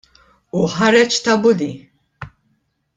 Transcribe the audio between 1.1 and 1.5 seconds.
ta'